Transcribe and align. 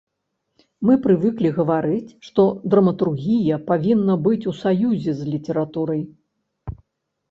Мы 0.89 0.95
прывыклі 1.03 1.51
гаварыць, 1.57 2.15
што 2.31 2.47
драматургія 2.75 3.63
павінна 3.71 4.13
быць 4.27 4.43
у 4.53 4.59
саюзе 4.65 5.11
з 5.25 5.33
літаратурай. 5.33 6.03